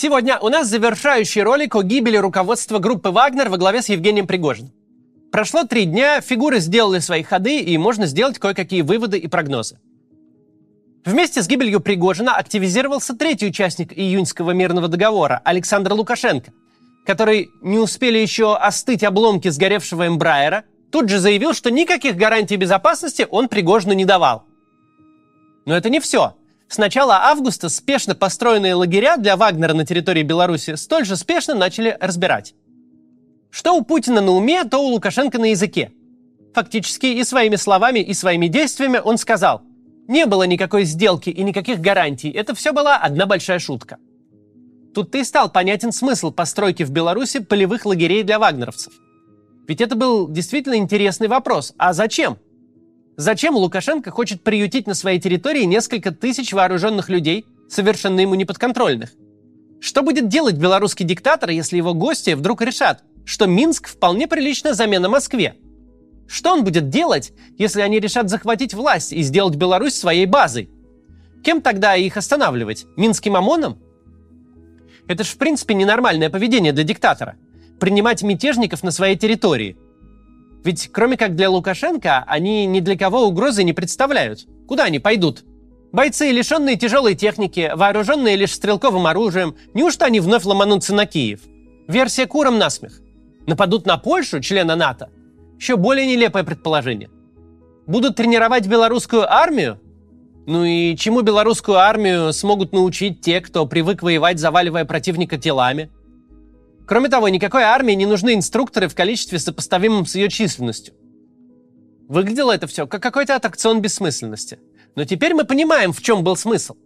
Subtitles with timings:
[0.00, 4.70] Сегодня у нас завершающий ролик о гибели руководства группы «Вагнер» во главе с Евгением Пригожиным.
[5.32, 9.80] Прошло три дня, фигуры сделали свои ходы, и можно сделать кое-какие выводы и прогнозы.
[11.04, 16.52] Вместе с гибелью Пригожина активизировался третий участник июньского мирного договора– Александр Лукашенко,
[17.04, 20.62] который не успели еще остыть обломки сгоревшего Эмбрайера,
[20.92, 24.44] тут же заявил, что никаких гарантий безопасности он Пригожину не давал.
[25.66, 26.36] Но это не все.
[26.68, 31.96] С начала августа спешно построенные лагеря для Вагнера на территории Беларуси столь же спешно начали
[31.98, 32.54] разбирать.
[33.50, 35.92] Что у Путина на уме, то у Лукашенко на языке.
[36.54, 39.62] Фактически и своими словами, и своими действиями он сказал,
[40.08, 43.96] не было никакой сделки и никаких гарантий, это все была одна большая шутка.
[44.94, 48.92] Тут-то и стал понятен смысл постройки в Беларуси полевых лагерей для вагнеровцев.
[49.66, 51.72] Ведь это был действительно интересный вопрос.
[51.78, 52.38] А зачем?
[53.18, 59.10] Зачем Лукашенко хочет приютить на своей территории несколько тысяч вооруженных людей, совершенно ему неподконтрольных?
[59.80, 65.08] Что будет делать белорусский диктатор, если его гости вдруг решат, что Минск вполне приличная замена
[65.08, 65.56] Москве?
[66.28, 70.70] Что он будет делать, если они решат захватить власть и сделать Беларусь своей базой?
[71.42, 72.86] Кем тогда их останавливать?
[72.96, 73.80] Минским ОМОНом?
[75.08, 77.34] Это же в принципе ненормальное поведение для диктатора.
[77.80, 79.76] Принимать мятежников на своей территории–
[80.64, 84.46] ведь кроме как для Лукашенко, они ни для кого угрозы не представляют.
[84.66, 85.44] Куда они пойдут?
[85.92, 91.40] Бойцы, лишенные тяжелой техники, вооруженные лишь стрелковым оружием, неужто они вновь ломанутся на Киев?
[91.86, 93.00] Версия куром насмех.
[93.46, 95.08] Нападут на Польшу, члена НАТО?
[95.58, 97.08] Еще более нелепое предположение.
[97.86, 99.80] Будут тренировать белорусскую армию?
[100.46, 105.90] Ну и чему белорусскую армию смогут научить те, кто привык воевать, заваливая противника телами?
[106.88, 110.94] Кроме того, никакой армии не нужны инструкторы в количестве сопоставимом с ее численностью.
[112.08, 114.58] Выглядело это все как какой-то аттракцион бессмысленности.
[114.96, 116.76] Но теперь мы понимаем, в чем был смысл.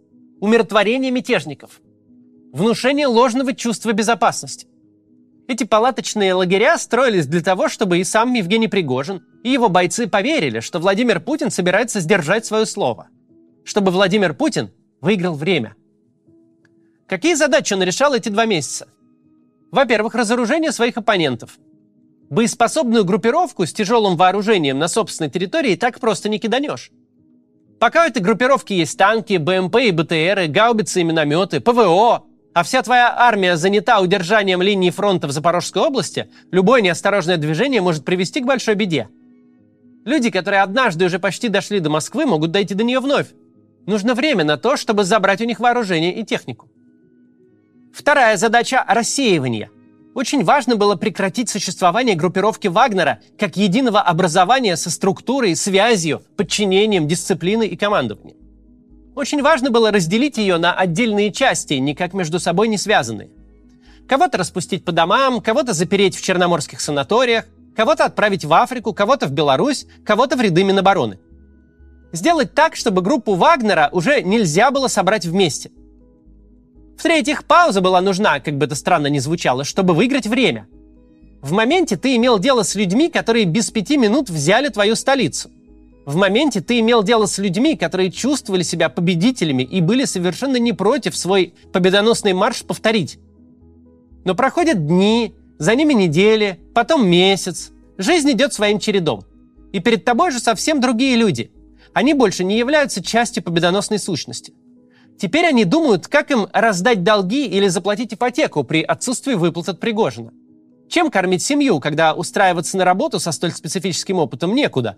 [0.41, 1.79] Умиротворение мятежников.
[2.51, 4.67] Внушение ложного чувства безопасности.
[5.47, 10.59] Эти палаточные лагеря строились для того, чтобы и сам Евгений Пригожин, и его бойцы поверили,
[10.59, 13.07] что Владимир Путин собирается сдержать свое слово.
[13.63, 15.75] Чтобы Владимир Путин выиграл время.
[17.07, 18.87] Какие задачи он решал эти два месяца?
[19.73, 21.57] Во-первых, разоружение своих оппонентов.
[22.29, 26.91] Боеспособную группировку с тяжелым вооружением на собственной территории так просто не киданешь.
[27.79, 32.23] Пока у этой группировки есть танки, БМП и БТРы, гаубицы и минометы, ПВО,
[32.53, 38.05] а вся твоя армия занята удержанием линии фронта в Запорожской области, любое неосторожное движение может
[38.05, 39.09] привести к большой беде.
[40.05, 43.29] Люди, которые однажды уже почти дошли до Москвы, могут дойти до нее вновь.
[43.87, 46.69] Нужно время на то, чтобы забрать у них вооружение и технику.
[47.93, 49.69] Вторая задача– рассеивание.
[50.15, 57.67] Очень важно было прекратить существование группировки Вагнера как единого образования со структурой, связью, подчинением, дисциплиной
[57.67, 58.37] и командованием.
[59.15, 63.29] Очень важно было разделить ее на отдельные части, никак между собой не связанные.
[64.09, 67.45] Кого-то распустить по домам, кого-то запереть в черноморских санаториях,
[67.77, 71.19] кого-то отправить в Африку, кого-то в Беларусь, кого-то в ряды Минобороны.
[72.11, 75.69] Сделать так, чтобы группу Вагнера уже нельзя было собрать вместе–
[76.97, 80.67] в-третьих, пауза была нужна, как бы это странно ни звучало, чтобы выиграть время.
[81.41, 85.51] В моменте ты имел дело с людьми, которые без пяти минут взяли твою столицу.
[86.05, 90.73] В моменте ты имел дело с людьми, которые чувствовали себя победителями и были совершенно не
[90.73, 93.19] против свой победоносный марш повторить.
[94.25, 97.71] Но проходят дни, за ними недели, потом месяц.
[97.97, 99.23] Жизнь идет своим чередом.
[99.71, 101.51] И перед тобой же совсем другие люди.
[101.93, 104.53] Они больше не являются частью победоносной сущности.
[105.17, 110.31] Теперь они думают, как им раздать долги или заплатить ипотеку при отсутствии выплат от Пригожина.
[110.89, 114.97] Чем кормить семью, когда устраиваться на работу со столь специфическим опытом некуда?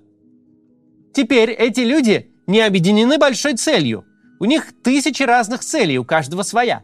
[1.13, 4.05] Теперь эти люди не объединены большой целью.
[4.39, 6.83] У них тысячи разных целей, у каждого своя.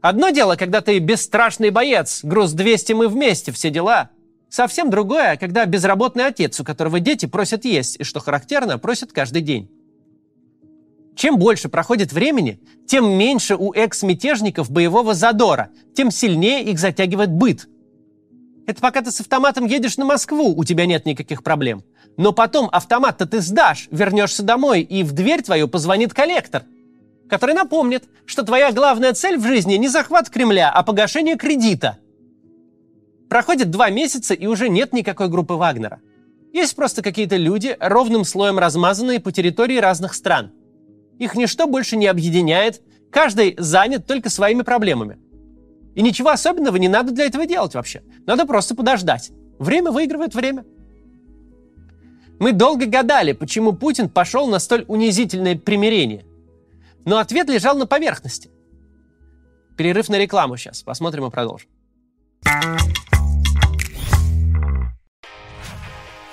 [0.00, 4.10] Одно дело, когда ты бесстрашный боец, груз 200 мы вместе, все дела.
[4.48, 9.42] Совсем другое, когда безработный отец, у которого дети просят есть, и, что характерно, просят каждый
[9.42, 9.70] день.
[11.14, 17.68] Чем больше проходит времени, тем меньше у экс-мятежников боевого задора, тем сильнее их затягивает быт.
[18.66, 21.84] Это пока ты с автоматом едешь на Москву, у тебя нет никаких проблем.
[22.16, 26.64] Но потом автомат-то ты сдашь, вернешься домой, и в дверь твою позвонит коллектор,
[27.28, 31.98] который напомнит, что твоя главная цель в жизни не захват Кремля, а погашение кредита.
[33.28, 36.00] Проходит два месяца, и уже нет никакой группы Вагнера.
[36.52, 40.52] Есть просто какие-то люди, ровным слоем размазанные по территории разных стран–
[41.18, 45.18] их ничто больше не объединяет, каждый занят только своими проблемами.
[45.94, 48.02] И ничего особенного не надо для этого делать вообще.
[48.26, 49.30] Надо просто подождать.
[49.58, 50.64] Время выигрывает время.
[52.38, 56.24] Мы долго гадали, почему Путин пошел на столь унизительное примирение.
[57.04, 58.50] Но ответ лежал на поверхности.
[59.76, 60.82] Перерыв на рекламу сейчас.
[60.82, 61.68] Посмотрим и продолжим.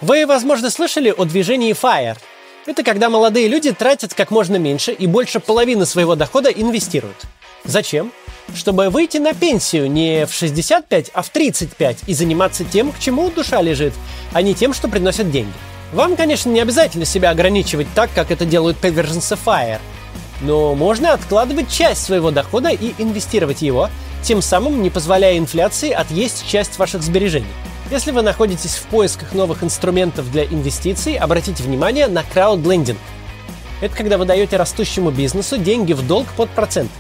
[0.02, 2.18] Вы, возможно, слышали о движении FIRE.
[2.66, 7.26] Это когда молодые люди тратят как можно меньше и больше половины своего дохода инвестируют.
[7.64, 8.12] Зачем?
[8.56, 13.30] Чтобы выйти на пенсию не в 65, а в 35 и заниматься тем, к чему
[13.30, 13.94] душа лежит,
[14.34, 15.54] а не тем, что приносит деньги.
[15.94, 19.80] Вам, конечно, не обязательно себя ограничивать так, как это делают приверженцы FIRE.
[20.42, 23.90] Но можно откладывать часть своего дохода и инвестировать его,
[24.24, 27.48] тем самым не позволяя инфляции отъесть часть ваших сбережений.
[27.92, 33.00] Если вы находитесь в поисках новых инструментов для инвестиций, обратите внимание на краудлендинг.
[33.82, 36.92] Это когда вы даете растущему бизнесу деньги в долг под процент.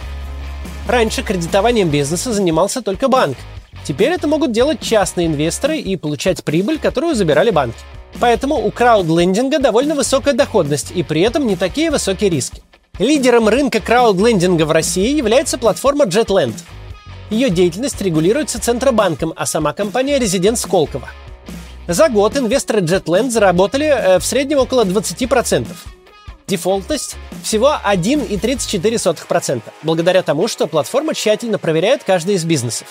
[0.88, 3.38] Раньше кредитованием бизнеса занимался только банк.
[3.84, 7.78] Теперь это могут делать частные инвесторы и получать прибыль, которую забирали банки.
[8.20, 12.64] Поэтому у краудлендинга довольно высокая доходность и при этом не такие высокие риски.
[12.98, 16.56] Лидером рынка краудлендинга в России является платформа JetLand.
[17.30, 21.10] Ее деятельность регулируется Центробанком, а сама компания– резидент Сколково.
[21.88, 25.68] За год инвесторы JetLand заработали э, в среднем около 20%.
[26.48, 32.88] Дефолтность всего 1,34%, благодаря тому, что платформа тщательно проверяет каждый из бизнесов.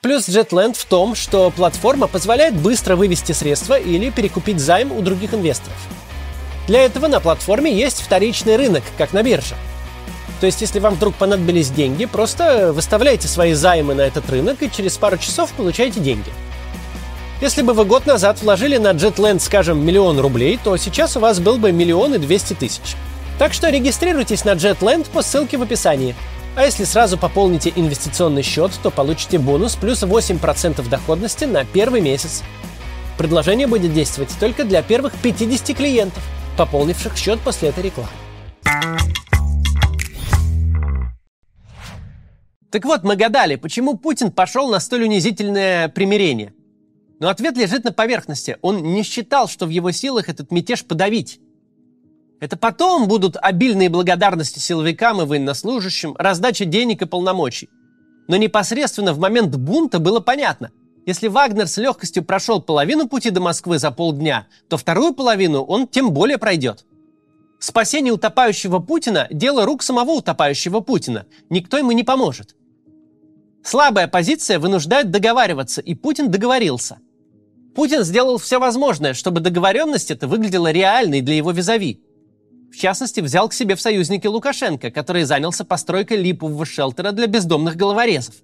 [0.00, 5.34] Плюс JetLand в том, что платформа позволяет быстро вывести средства или перекупить займ у других
[5.34, 5.78] инвесторов–
[6.68, 9.54] для этого на платформе есть вторичный рынок, как на бирже.
[10.40, 14.70] То есть, если вам вдруг понадобились деньги, просто выставляйте свои займы на этот рынок и
[14.70, 16.30] через пару часов получаете деньги.
[17.40, 21.40] Если бы вы год назад вложили на JetLand, скажем, миллион рублей, то сейчас у вас
[21.40, 22.96] был бы миллион и двести тысяч.
[23.38, 26.16] Так что регистрируйтесь на JetLand по ссылке в описании.
[26.56, 32.42] А если сразу пополните инвестиционный счет, то получите бонус плюс 8% доходности на первый месяц.
[33.16, 36.22] Предложение будет действовать только для первых 50 клиентов–
[36.58, 38.10] пополнивших счет после этой рекламы.
[42.70, 46.52] Так вот, мы гадали, почему Путин пошел на столь унизительное примирение.
[47.18, 48.58] Но ответ лежит на поверхности.
[48.60, 51.40] Он не считал, что в его силах этот мятеж подавить.
[52.40, 57.68] Это потом будут обильные благодарности силовикам и военнослужащим, раздача денег и полномочий.
[58.28, 60.70] Но непосредственно в момент бунта было понятно.
[61.06, 65.88] Если Вагнер с легкостью прошел половину пути до Москвы за полдня, то вторую половину он
[65.88, 66.84] тем более пройдет.
[67.58, 71.26] Спасение утопающего Путина– дело рук самого утопающего Путина.
[71.50, 72.54] Никто ему не поможет.
[73.62, 76.98] Слабая позиция вынуждает договариваться, и Путин договорился.
[77.74, 82.00] Путин сделал все возможное, чтобы договоренность эта выглядела реальной для его визави.
[82.72, 87.76] В частности, взял к себе в союзники Лукашенко, который занялся постройкой липового шелтера для бездомных
[87.76, 88.34] головорезов.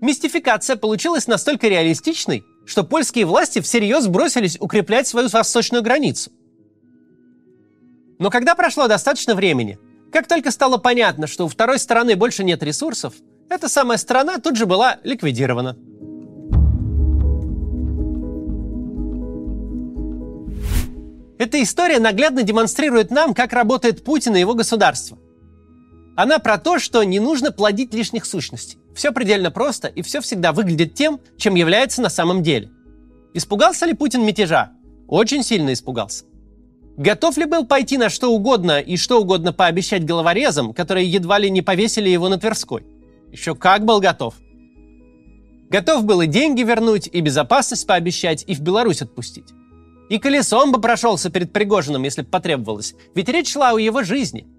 [0.00, 6.30] Мистификация получилась настолько реалистичной, что польские власти всерьез бросились укреплять свою восточную границу.
[8.18, 9.78] Но когда прошло достаточно времени,
[10.12, 13.14] как только стало понятно, что у второй стороны больше нет ресурсов,
[13.50, 15.76] эта самая страна тут же была ликвидирована.
[21.38, 25.18] Эта история наглядно демонстрирует нам, как работает Путин и его государство.
[26.16, 28.78] Она про то, что не нужно плодить лишних сущностей.
[28.94, 32.70] Все предельно просто, и все всегда выглядит тем, чем является на самом деле.
[33.32, 34.72] Испугался ли Путин мятежа?
[35.08, 36.24] Очень сильно испугался.
[36.96, 41.48] Готов ли был пойти на что угодно и что угодно пообещать головорезам, которые едва ли
[41.50, 42.84] не повесили его на Тверской?
[43.30, 44.34] Еще как был готов.
[45.68, 49.52] Готов был и деньги вернуть, и безопасность пообещать, и в Беларусь отпустить.
[50.08, 54.46] И колесом бы прошелся перед Пригожиным, если бы потребовалось, ведь речь шла о его жизни–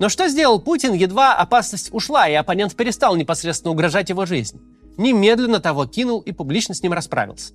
[0.00, 4.58] но что сделал Путин, едва опасность ушла, и оппонент перестал непосредственно угрожать его жизни?
[4.96, 7.52] Немедленно того кинул и публично с ним расправился.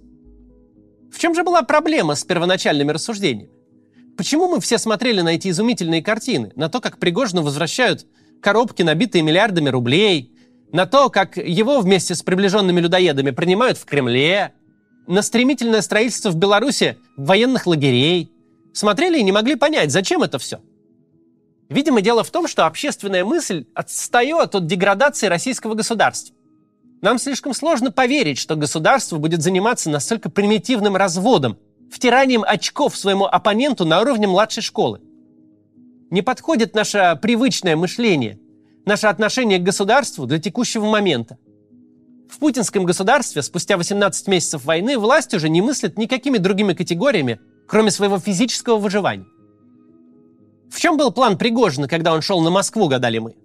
[1.12, 3.50] В чем же была проблема с первоначальными рассуждениями?
[4.16, 8.06] Почему мы все смотрели на эти изумительные картины, на то, как Пригожину возвращают
[8.42, 10.32] коробки, набитые миллиардами рублей,
[10.72, 14.54] на то, как его вместе с приближенными людоедами принимают в Кремле,
[15.08, 18.32] на стремительное строительство в Беларуси военных лагерей.
[18.74, 20.60] Смотрели и не могли понять, зачем это все–
[21.70, 26.36] Видимо, дело в том, что общественная мысль отстает от деградации российского государства.
[27.01, 31.58] Нам слишком сложно поверить, что государство будет заниматься настолько примитивным разводом,
[31.92, 35.01] втиранием очков своему оппоненту на уровне младшей школы.
[36.16, 38.40] Не подходит наше привычное мышление,
[38.86, 41.38] наше отношение к государству для текущего момента.
[42.30, 47.92] В путинском государстве спустя 18 месяцев войны власть уже не мыслит никакими другими категориями, кроме
[47.92, 49.26] своего физического выживания.
[50.72, 53.36] В чем был план Пригожина, когда он шел на Москву, гадали мы?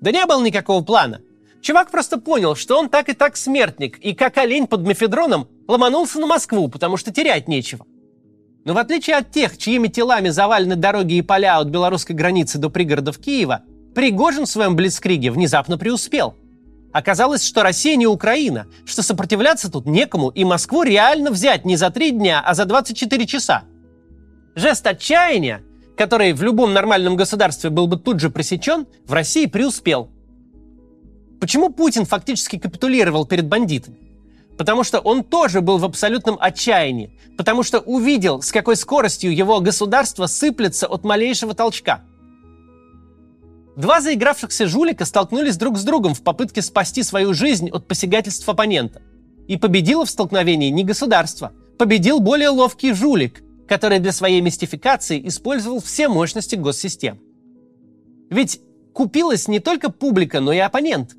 [0.00, 1.20] Да не было никакого плана.
[1.62, 6.18] Чувак просто понял, что он так и так смертник, и как олень под мефедроном ломанулся
[6.18, 7.86] на Москву, потому что терять нечего.
[8.64, 12.68] Но в отличие от тех, чьими телами завалены дороги и поля от белорусской границы до
[12.68, 13.62] пригородов Киева,
[13.94, 16.36] Пригожин в своем Блицкриге внезапно преуспел.
[16.92, 21.90] Оказалось, что Россия не Украина, что сопротивляться тут некому, и Москву реально взять не за
[21.90, 23.62] три дня, а за 24 часа.
[24.54, 25.62] Жест отчаяния,
[25.96, 30.10] который в любом нормальном государстве был бы тут же пресечен, в России преуспел.
[31.40, 34.09] Почему Путин фактически капитулировал перед бандитами?
[34.60, 39.58] Потому что он тоже был в абсолютном отчаянии, потому что увидел, с какой скоростью его
[39.60, 42.02] государство сыплется от малейшего толчка–
[43.76, 49.00] Два заигравшихся жулика столкнулись друг с другом в попытке спасти свою жизнь от посягательств оппонента.
[49.48, 55.80] И победило в столкновении не государство, победил более ловкий жулик, который для своей мистификации использовал
[55.80, 57.18] все мощности госсистем.
[58.28, 58.60] Ведь
[58.92, 61.16] купилась не только публика, но и оппонент.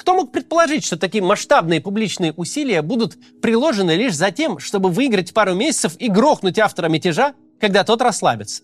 [0.00, 5.34] Кто мог предположить, что такие масштабные публичные усилия будут приложены лишь за тем, чтобы выиграть
[5.34, 8.62] пару месяцев и грохнуть автора мятежа, когда тот расслабится?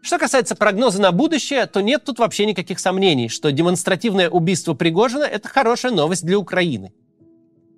[0.00, 5.24] Что касается прогноза на будущее, то нет тут вообще никаких сомнений, что демонстративное убийство Пригожина–
[5.30, 6.94] это хорошая новость для Украины.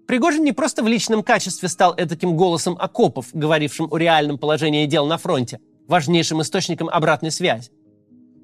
[0.06, 5.06] Пригожин не просто в личном качестве стал таким голосом окопов, говорившим о реальном положении дел
[5.06, 7.72] на фронте, важнейшим источником обратной связи.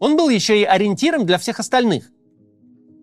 [0.01, 2.11] Он был еще и ориентиром для всех остальных.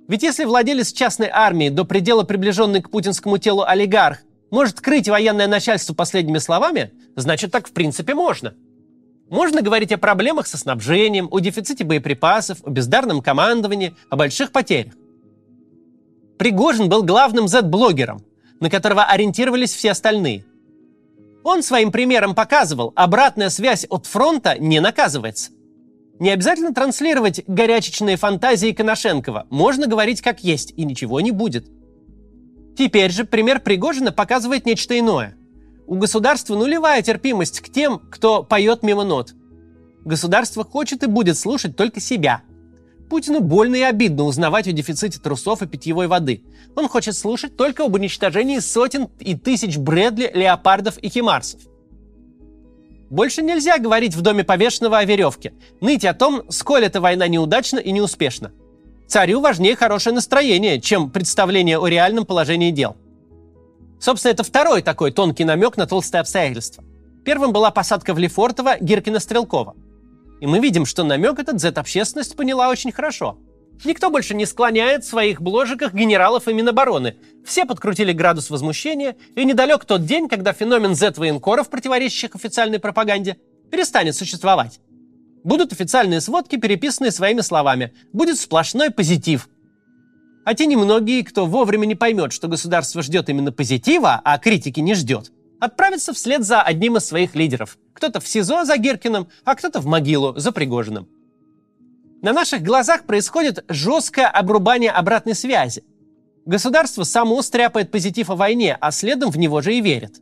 [0.07, 4.19] Ведь если владелец частной армии, до предела приближенный к путинскому телу олигарх,
[4.51, 8.53] может крыть военное начальство последними словами, значит так в принципе можно–
[9.29, 14.93] можно говорить о проблемах со снабжением, о дефиците боеприпасов, о бездарном командовании, о больших потерях.
[16.37, 18.23] Пригожин был главным Z-блогером,
[18.61, 20.45] на которого ориентировались все остальные.
[21.43, 25.51] Он своим примером показывал, обратная связь от фронта не наказывается.
[26.19, 29.47] Не обязательно транслировать горячечные фантазии Коношенкова.
[29.49, 31.67] Можно говорить как есть, и ничего не будет.
[32.77, 35.35] Теперь же пример Пригожина показывает нечто иное–
[35.87, 39.33] у государства нулевая терпимость к тем, кто поет мимо нот.
[40.03, 42.41] Государство хочет и будет слушать только себя.
[43.09, 46.43] Путину больно и обидно узнавать о дефиците трусов и питьевой воды.
[46.75, 51.61] Он хочет слушать только об уничтожении сотен и тысяч Брэдли, леопардов и химарсов.
[53.09, 57.79] Больше нельзя говорить в доме повешенного о веревке, ныть о том, сколь эта война неудачна
[57.79, 58.51] и неуспешна.
[59.07, 62.97] Царю важнее хорошее настроение, чем представление о реальном положении дел–
[63.99, 66.83] Собственно, это второй такой тонкий намек на толстые обстоятельства.
[67.25, 69.75] Первым была посадка в Лефортово Гиркина-Стрелкова.
[70.39, 73.39] И мы видим, что намек этот Z-общественность поняла очень хорошо.
[73.85, 77.17] Никто больше не склоняет в своих бложиках генералов и Минобороны.
[77.45, 83.37] Все подкрутили градус возмущения, и недалек тот день, когда феномен Z-военкоров, противоречащих официальной пропаганде,
[83.71, 84.79] перестанет существовать.
[85.43, 87.93] Будут официальные сводки, переписанные своими словами.
[88.13, 89.47] Будет сплошной позитив–
[90.47, 94.95] а те немногие, кто вовремя не поймет, что государство ждет именно позитива, а критики не
[94.95, 97.77] ждет, отправятся вслед за одним из своих лидеров.
[97.91, 101.09] Кто-то в СИЗО за Геркиным, а кто-то в могилу за Пригожиным.
[102.21, 105.83] На наших глазах происходит жесткое обрубание обратной связи.
[106.45, 110.19] Государство само стряпает позитив о войне, а следом в него же и верит.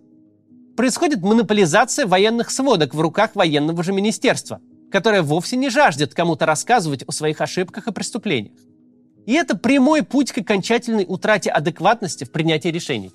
[0.76, 4.60] Происходит монополизация военных сводок в руках военного же министерства,
[4.92, 8.58] которое вовсе не жаждет кому-то рассказывать о своих ошибках и преступлениях.
[9.26, 13.14] И это прямой путь к окончательной утрате адекватности в принятии решений.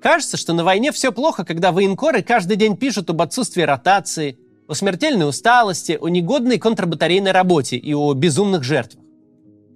[0.00, 4.74] Кажется, что на войне все плохо, когда военкоры каждый день пишут об отсутствии ротации, о
[4.74, 9.04] смертельной усталости, о негодной контрбатарейной работе и о безумных жертвах.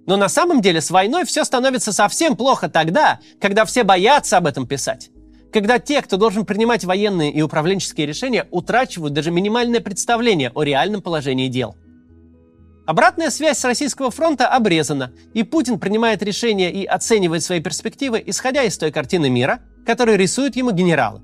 [0.05, 4.47] Но на самом деле с войной все становится совсем плохо тогда, когда все боятся об
[4.47, 5.09] этом писать.
[5.53, 11.01] Когда те, кто должен принимать военные и управленческие решения, утрачивают даже минимальное представление о реальном
[11.01, 11.75] положении дел.
[12.87, 18.63] Обратная связь с Российского фронта обрезана, и Путин принимает решения и оценивает свои перспективы, исходя
[18.63, 21.21] из той картины мира, которую рисуют ему генералы.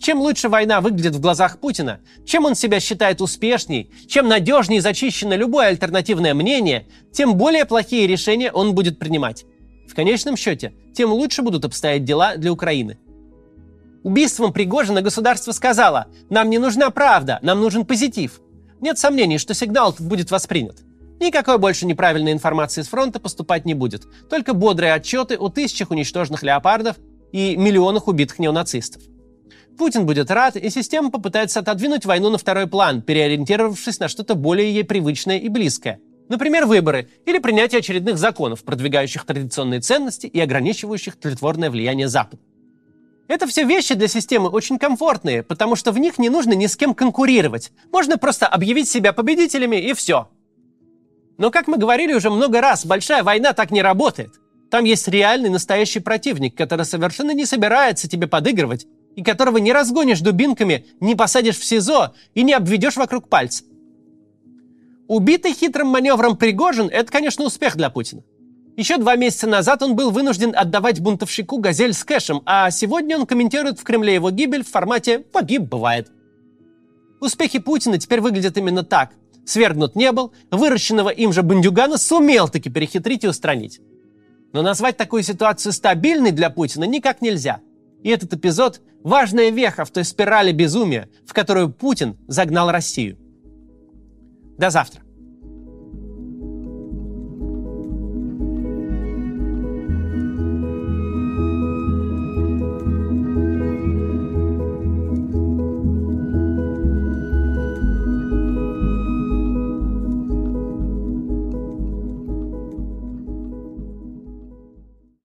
[0.00, 5.34] Чем лучше война выглядит в глазах Путина, чем он себя считает успешней, чем надежнее зачищено
[5.34, 9.44] любое альтернативное мнение, тем более плохие решения он будет принимать.
[9.88, 12.98] В конечном счете, тем лучше будут обстоять дела для Украины.
[14.04, 18.40] Убийством Пригожина государство сказало, нам не нужна правда, нам нужен позитив.
[18.80, 20.76] Нет сомнений, что сигнал будет воспринят.
[21.20, 24.06] Никакой больше неправильной информации с фронта поступать не будет.
[24.30, 26.96] Только бодрые отчеты о тысячах уничтоженных леопардов
[27.32, 29.02] и миллионах убитых неонацистов.
[29.78, 34.74] Путин будет рад, и система попытается отодвинуть войну на второй план, переориентировавшись на что-то более
[34.74, 36.00] ей привычное и близкое.
[36.28, 42.42] Например, выборы или принятие очередных законов, продвигающих традиционные ценности и ограничивающих тлетворное влияние Запада.
[43.28, 46.76] Это все вещи для системы очень комфортные, потому что в них не нужно ни с
[46.76, 47.72] кем конкурировать.
[47.92, 50.28] Можно просто объявить себя победителями и все.
[51.38, 54.32] Но, как мы говорили уже много раз, большая война так не работает.
[54.70, 58.86] Там есть реальный настоящий противник, который совершенно не собирается тебе подыгрывать,
[59.18, 63.64] и которого не разгонишь дубинками, не посадишь в СИЗО и не обведешь вокруг пальца.
[65.08, 68.22] Убитый хитрым маневром Пригожин– это, конечно, успех для Путина.
[68.76, 73.26] Еще два месяца назад он был вынужден отдавать бунтовщику «Газель» с кэшем, а сегодня он
[73.26, 76.12] комментирует в Кремле его гибель в формате «погиб, бывает».
[77.20, 79.10] Успехи Путина теперь выглядят именно так.
[79.44, 83.80] Свергнут не был, выращенного им же бандюгана сумел таки перехитрить и устранить.
[84.52, 87.58] Но назвать такую ситуацию стабильной для Путина никак нельзя.
[88.02, 93.18] И этот эпизод– важная веха в той спирали безумия, в которую Путин загнал Россию.
[94.58, 95.02] До завтра.